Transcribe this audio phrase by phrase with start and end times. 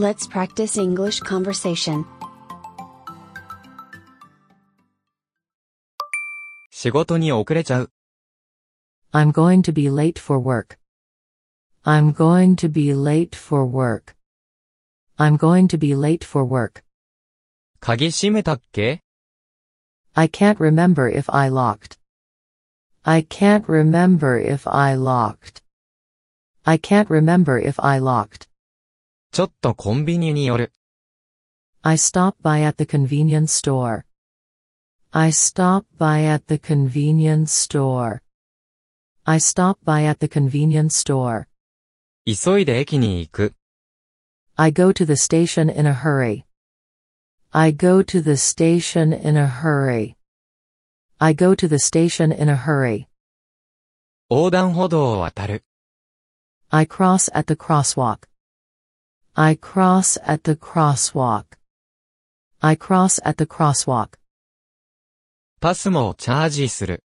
[0.00, 2.06] Let's practice English conversation.
[9.12, 10.78] I'm going to be late for work.
[11.84, 14.16] I'm going to be late for work.
[15.18, 16.82] I'm going to be late for work.
[20.16, 21.98] I can't remember if I locked.
[23.04, 25.60] I can't remember if I locked.
[26.64, 28.49] I can't remember if I locked.
[29.32, 30.72] ちょっとコンビニに寄る。
[31.82, 34.02] I stop by at the convenience store.
[35.12, 38.22] I stop by at the convenience store.
[39.22, 41.46] I stop by at the convenience store.
[42.26, 43.54] 急いで駅に行く。
[44.56, 46.44] I go to the station in a hurry.
[47.52, 50.16] I go to the station in a hurry.
[51.18, 53.06] I go to the station in a hurry.
[54.28, 55.64] 横断歩道を渡る。
[56.70, 58.29] I cross at the crosswalk.
[59.35, 61.45] I cross at the crosswalk.
[62.61, 64.17] I cross at the crosswalk.
[65.59, 67.03] パスモをチャージする。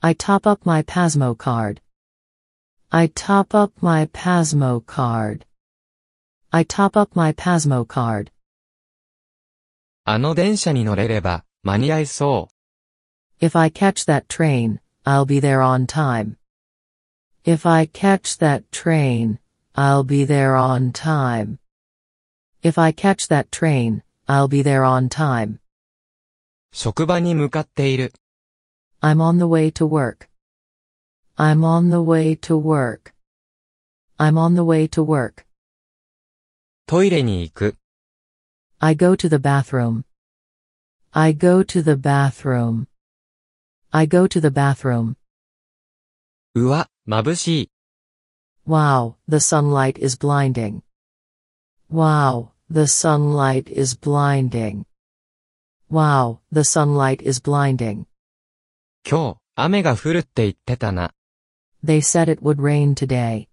[0.00, 1.80] I top up my Pasmo card.
[2.90, 5.44] I top up my Pasmo card.
[6.50, 8.30] I top up my Pasmo card.
[10.04, 12.48] あの電車に乗れれば、間に合いそ
[13.40, 13.44] う。
[13.44, 16.36] If I catch that train, I'll be there on time.
[17.44, 19.38] If I catch that train,
[19.78, 21.58] I'll be there on time.
[22.62, 25.58] If I catch that train, I'll be there on time.
[26.72, 28.12] 職場に向かっている。
[29.00, 30.28] I'm on the way to work.
[31.36, 33.12] I'm on the way to work.
[34.18, 35.44] I'm on the way to work.
[36.86, 37.76] トイレに行く。
[38.78, 40.04] I go to the bathroom.
[41.10, 42.86] I go to the bathroom.
[43.90, 45.16] I go to the bathroom.
[46.54, 47.70] うわ、眩しい。
[48.68, 50.82] Wow, the sunlight is blinding.
[51.90, 54.86] Wow, the sunlight is blinding.
[55.90, 58.06] Wow, the sunlight is blinding.
[59.06, 61.12] 今日、雨が降るって言ってたな。
[61.84, 63.48] They said it would rain today.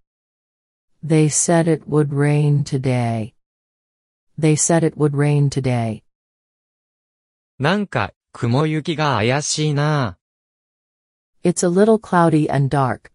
[1.05, 3.33] They said it would rain today.
[4.39, 6.03] They said it would rain today.
[7.59, 10.17] なんか、雲行きが怪しいな
[11.43, 13.11] It's a little cloudy and dark.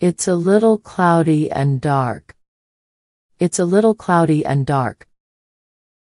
[0.00, 2.36] It's a little cloudy and dark.
[3.38, 5.08] It's a little cloudy and dark.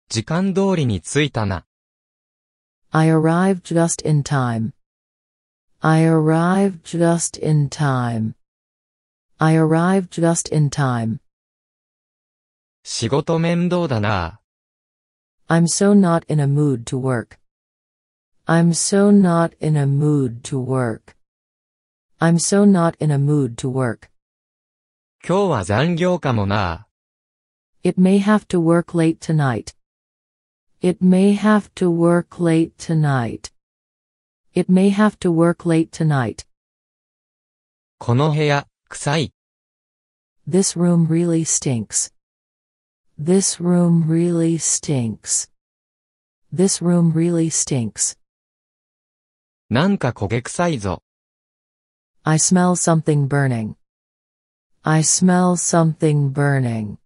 [0.08, 1.66] 時間通りに着いたな。
[2.90, 4.72] I arrived just in time.
[5.80, 8.34] I arrived just in time.
[9.38, 11.20] I arrived just in time.
[12.84, 14.40] 仕事面倒だな
[15.48, 17.38] I'm so not in a mood to work.
[18.46, 21.15] I'm so not in a mood to work.
[22.18, 24.10] I'm so not in a mood to work.
[25.26, 26.86] 今日は残業かもな
[27.82, 29.74] It may have to work late tonight.
[30.80, 33.52] It may have to work late tonight.
[34.54, 36.46] It may have to work late tonight.
[37.98, 39.32] この部屋、臭い。
[40.48, 42.12] This room really stinks.
[43.20, 45.48] This room really stinks.
[46.52, 48.18] This room really stinks.
[49.70, 51.02] なんか焦げ臭いぞ。
[52.26, 53.76] I smell something burning.
[54.84, 56.98] I smell something burning.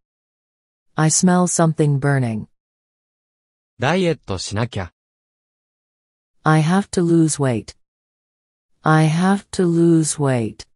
[0.95, 2.49] I smell something burning.
[3.79, 4.93] ダイエットしなきゃ。
[6.43, 7.77] I have to lose weight.
[8.83, 10.67] I have to lose weight.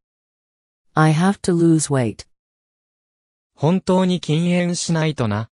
[0.94, 2.26] I have to lose weight.
[3.54, 5.50] 本当に禁煙しないとな。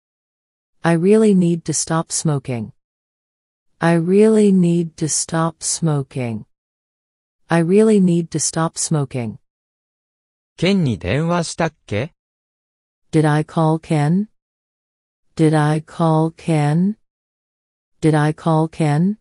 [0.82, 2.72] I really need to stop smoking.
[3.80, 6.46] I really need to stop smoking.
[7.48, 9.38] I really need to stop smoking.
[10.58, 12.14] ケンに電話したっけ
[13.12, 14.28] Did I call Ken?
[15.36, 16.98] Did I call Ken?
[18.02, 19.18] Did I call Ken?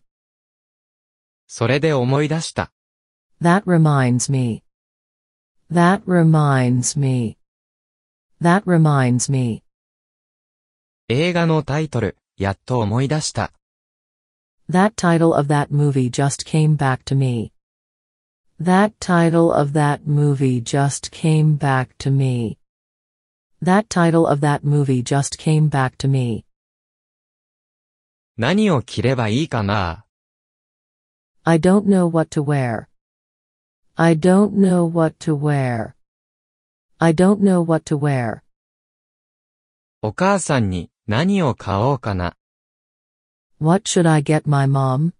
[1.47, 2.71] それで思い出した。
[3.41, 4.63] That reminds me.
[5.71, 7.37] That reminds me.
[8.41, 9.63] That reminds me.
[11.09, 13.53] 映画のタイトル、やっと思い出した。
[14.69, 17.51] That title of that movie just came back to me.
[18.59, 22.57] That title of that movie just came back to me.
[23.61, 26.45] That title of that movie just came back to me.
[28.37, 30.05] 何を着ればいいかな
[31.43, 32.87] I don't know what to wear.
[33.95, 35.95] I don't know what to wear.
[36.99, 38.41] I don't know what to wear.
[40.01, 42.35] お母さんに何を買おうかな
[43.59, 45.13] What should I get my mom?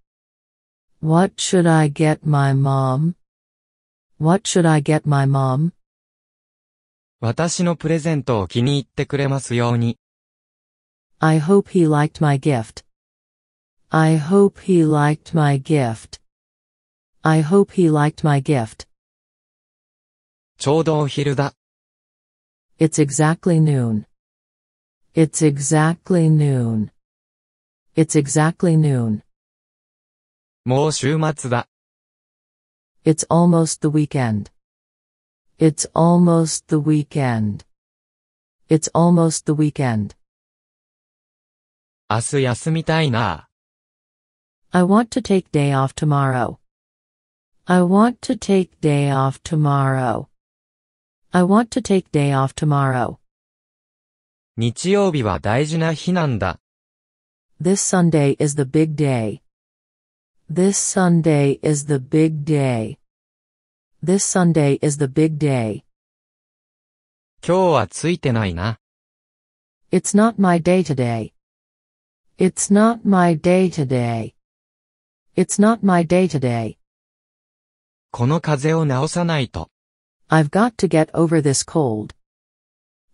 [1.02, 3.16] What should I get my mom?
[4.20, 5.74] What should I get my mom?
[7.20, 9.98] 私のプレゼントを気に入ってくれますように。
[11.20, 12.84] I hope he liked my gift.
[13.90, 16.20] I hope he liked my gift.
[17.22, 18.88] I hope he liked my gift.
[20.58, 21.54] ちょうどお昼だ。
[22.80, 24.06] It's exactly noon.
[25.14, 26.90] It's exactly noon.
[27.96, 29.22] It's exactly noon.
[30.66, 31.68] もう週末だ。
[33.06, 34.50] It's almost the weekend.
[35.60, 37.66] It's almost the weekend.
[38.70, 40.16] It's almost the weekend.
[42.10, 43.50] 明日休みたいな。
[44.72, 46.58] I want to take day off tomorrow.
[47.66, 50.28] I want to take day off tomorrow.
[51.32, 53.20] I want to take day off tomorrow.
[54.58, 56.60] 日曜日は大事な日なんだ。
[57.62, 59.42] This Sunday is the big day.
[60.56, 63.00] This Sunday is the big day.
[64.04, 65.84] This Sunday is the big day.
[67.42, 68.78] 今日はついてないな。
[69.92, 71.34] It's not my day today.
[72.38, 74.36] It's not my day today.
[75.36, 76.78] It's not my day today.
[78.12, 79.72] この風邪を治さないと。
[80.30, 82.14] I've got to get over this cold.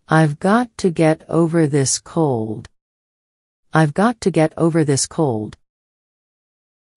[0.06, 2.68] I've got to get over this cold.
[3.72, 5.56] I've got to get over this cold.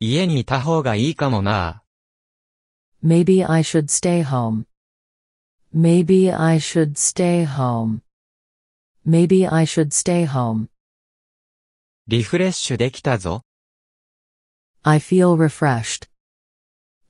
[0.00, 1.83] 家にいた方がいいかもな。
[3.05, 4.67] Maybe I should stay home.
[5.75, 8.03] Maybe I should stay home.
[9.05, 10.69] Maybe I should stay home.
[12.06, 13.43] リフレッシュできたぞ。
[14.83, 16.09] I feel refreshed.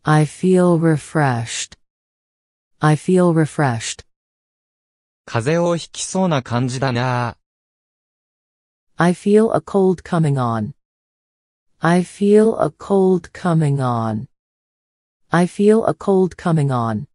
[0.03, 1.77] I feel refreshed.
[2.81, 4.07] I feel refreshed.
[5.27, 7.37] 風邪をひきそうな感じだな。
[8.97, 10.78] I feel a cold coming on.
[11.80, 14.28] I feel a cold coming on.
[15.30, 17.08] I feel a cold coming on.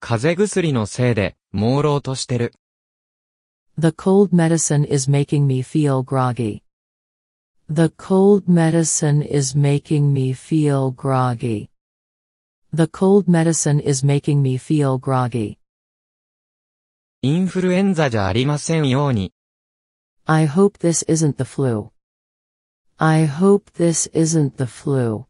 [0.00, 2.52] 風邪薬のせいで、朦朧としてる。
[3.78, 6.62] The cold medicine is making me feel groggy.
[7.70, 11.70] The cold medicine is making me feel groggy.
[12.74, 15.56] The cold medicine is making me feel groggy.
[17.22, 19.32] インフルエンザじゃありませんように。
[20.26, 21.92] I hope this isn't the flu.
[22.98, 25.26] I hope this isn't the flu.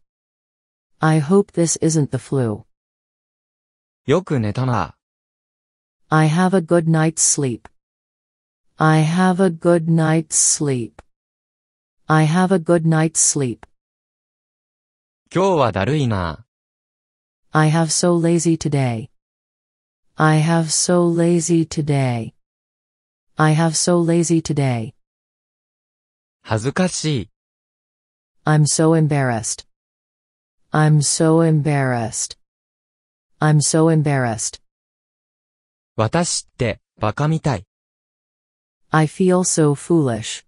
[1.01, 2.67] I hope this isn't the flu.
[4.05, 4.97] よく寝たな。
[6.11, 7.63] I have a good night's sleep.
[8.77, 11.01] I have a good night's sleep.
[12.07, 13.67] I have a good night's sleep.
[15.35, 16.45] 今日はだるいな。
[17.53, 19.09] I have so lazy today.
[20.17, 22.35] I have so lazy today.
[23.37, 24.93] I have so lazy today.
[26.43, 27.29] 恥ずかしい。
[28.47, 29.67] I'm so embarrassed.
[30.73, 32.39] I'm so embarrassed.
[33.41, 34.61] I'm so embarrassed.
[35.97, 37.67] 私って、バカみたい。
[38.91, 40.45] I feel so foolish.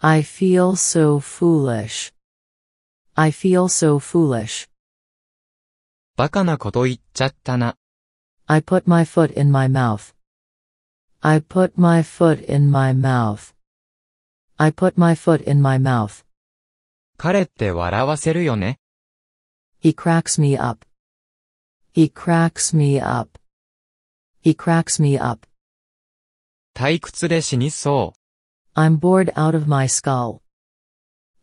[0.00, 2.12] I feel so foolish.
[3.14, 4.68] I feel so foolish.
[6.16, 7.76] バカなこと言っちゃったな。
[8.46, 10.14] I put my foot in my mouth.
[11.20, 13.54] I put my foot in my mouth.
[14.58, 16.24] I put my foot in my mouth.
[17.17, 18.79] 彼って笑わせるよね。
[19.83, 20.85] He cracks me up.
[21.93, 23.39] He cracks me up.
[24.43, 25.47] He cracks me up.
[26.75, 28.13] 退屈で死にそ
[28.75, 30.41] I'm bored out of my skull.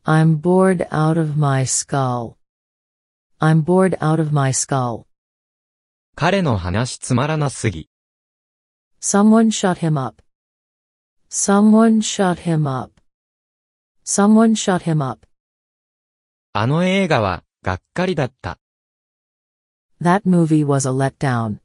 [0.04, 2.37] I'm bored out of my skull.
[3.40, 5.00] I'm bored out of my skull.
[5.00, 5.06] う。
[6.14, 7.90] 彼の話つまらなすぎ。
[9.00, 10.22] Someone shut him up.
[11.28, 12.92] Someone shut him up.
[14.04, 15.26] Someone shut him up.
[16.56, 18.61] あの映画は、がっかりだった。
[20.00, 21.58] That movie was a letdown.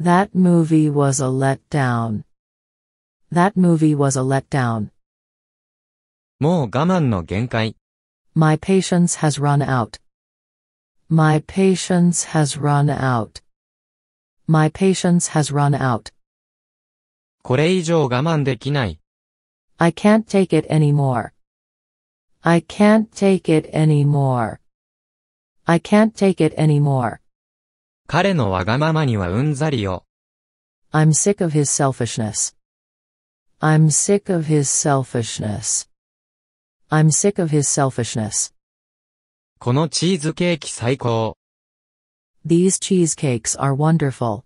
[0.00, 2.22] That movie was a letdown.
[3.32, 4.90] That movie was a letdown.
[6.38, 7.74] もう我慢の限界。
[8.36, 9.98] My patience has run out.
[11.08, 13.42] My patience has run out.
[14.46, 16.12] My patience has run out.
[17.42, 19.00] これ以上我慢できない。
[19.78, 21.32] I can't take it anymore.
[22.41, 24.59] I can't take it anymore.
[25.65, 27.19] I can't take it anymore.
[28.07, 30.05] 彼のわがままにはうんざりよ。
[30.91, 32.55] I'm sick of his selfishness.
[33.59, 35.89] I'm sick of his selfishness.
[36.89, 38.53] I'm sick of his selfishness.
[39.59, 41.35] このチーズケーキ最高。
[42.45, 44.45] These cheesecakes are wonderful.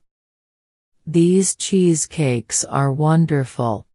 [1.06, 3.86] These cheesecakes are wonderful.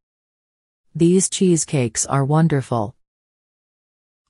[0.95, 2.95] These cheesecakes are wonderful.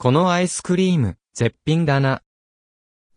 [0.00, 2.22] このアイスクリーム、絶品だな。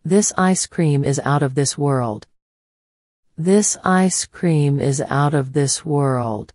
[0.06, 2.26] This ice cream is out of this world.
[3.38, 6.54] This ice cream is out of this world.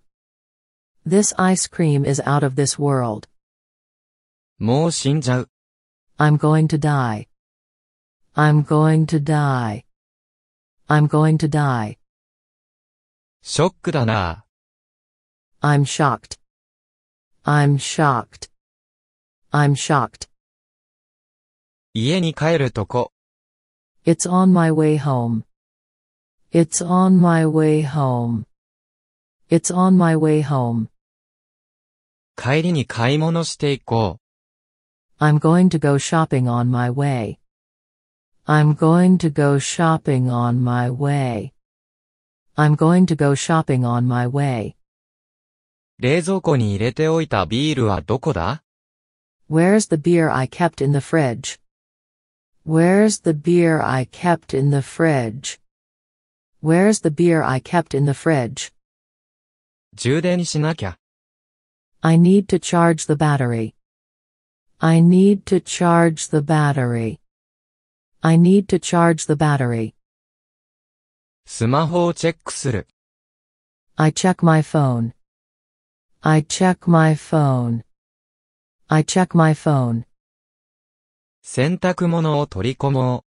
[1.05, 3.27] This ice cream is out of this world.
[4.57, 5.49] もう死んじゃう。
[6.17, 7.27] I'm going to die.
[8.35, 9.85] I'm going to die.
[10.87, 11.97] I'm going to die.
[13.41, 14.45] ショックだな
[15.61, 16.39] I'm shocked.
[17.43, 18.48] I'm shocked.
[19.52, 20.28] I'm shocked.
[21.92, 23.12] 家に帰るとこ。
[24.06, 25.42] It's on my way home.
[26.52, 28.44] It's on my way home.
[29.50, 30.86] It's on my way home.
[32.36, 34.18] 帰りに買い物していこ
[35.18, 35.24] う。
[35.24, 37.38] I'm going to go shopping on my way.
[38.46, 41.52] I'm going to go shopping on my way.
[42.54, 44.76] I'm going to go shopping on my way.
[45.98, 48.62] 冷蔵庫に入れておいたビールはどこだ
[49.49, 51.59] Where's the beer I kept in the fridge?
[52.63, 55.59] Where's the beer I kept in the fridge?
[56.61, 58.73] Where's the beer I kept in the fridge?
[59.95, 60.97] 充電しなきゃ。
[62.01, 63.75] I need to charge the battery.
[64.79, 67.19] I need to charge the battery.
[68.21, 69.93] I need to charge the battery.
[71.45, 72.87] スマホをチェックする。
[73.95, 75.13] I check my phone.
[76.21, 77.83] I check my phone.
[78.89, 80.05] I check my phone.
[81.41, 83.23] 洗濯物を取り込も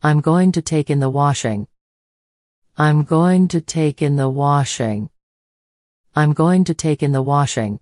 [0.00, 1.66] I'm going to take in the washing.
[2.76, 5.10] I'm going to take in the washing.
[6.14, 7.74] I'm going to take in the washing.
[7.76, 7.80] う。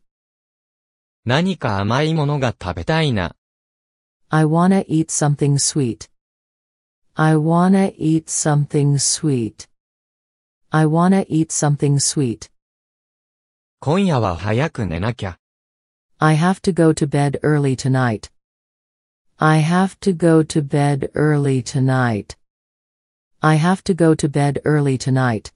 [1.26, 3.36] 何か甘いものが食べたいな。
[4.28, 6.10] I wanna eat something sweet.
[7.14, 9.68] I wanna eat something sweet.
[10.70, 12.50] I wanna eat something sweet.
[13.80, 15.38] 今夜は早く寝なきゃ。
[16.23, 18.29] I have to go to bed early tonight.
[19.39, 22.35] I have to go to bed early tonight.
[23.41, 25.51] I have to go to bed early tonight.